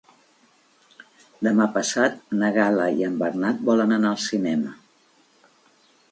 Demà 1.47 1.67
passat 1.75 2.15
na 2.39 2.49
Gal·la 2.55 2.87
i 3.01 3.05
en 3.09 3.19
Bernat 3.19 3.61
volen 3.67 3.93
anar 3.99 4.13
al 4.13 4.19
cinema. 4.29 4.73